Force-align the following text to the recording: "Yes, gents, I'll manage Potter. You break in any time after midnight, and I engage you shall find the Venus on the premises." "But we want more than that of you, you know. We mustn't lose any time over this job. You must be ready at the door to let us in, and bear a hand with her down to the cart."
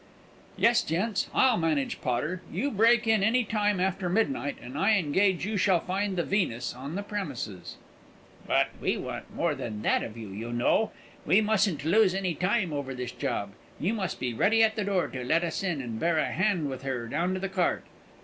"Yes, 0.57 0.81
gents, 0.81 1.27
I'll 1.31 1.57
manage 1.59 2.01
Potter. 2.01 2.41
You 2.51 2.71
break 2.71 3.05
in 3.05 3.21
any 3.21 3.43
time 3.43 3.79
after 3.79 4.09
midnight, 4.09 4.57
and 4.59 4.75
I 4.75 4.97
engage 4.97 5.45
you 5.45 5.57
shall 5.57 5.79
find 5.79 6.15
the 6.17 6.23
Venus 6.23 6.73
on 6.73 6.95
the 6.95 7.03
premises." 7.03 7.75
"But 8.47 8.69
we 8.81 8.97
want 8.97 9.31
more 9.31 9.53
than 9.53 9.83
that 9.83 10.01
of 10.01 10.17
you, 10.17 10.29
you 10.29 10.51
know. 10.51 10.89
We 11.23 11.39
mustn't 11.39 11.85
lose 11.85 12.15
any 12.15 12.33
time 12.33 12.73
over 12.73 12.95
this 12.95 13.11
job. 13.11 13.51
You 13.79 13.93
must 13.93 14.19
be 14.19 14.33
ready 14.33 14.63
at 14.63 14.75
the 14.75 14.85
door 14.85 15.07
to 15.07 15.23
let 15.23 15.43
us 15.43 15.61
in, 15.61 15.83
and 15.83 15.99
bear 15.99 16.17
a 16.17 16.31
hand 16.31 16.67
with 16.67 16.81
her 16.81 17.07
down 17.07 17.35
to 17.35 17.39
the 17.39 17.47
cart." 17.47 17.85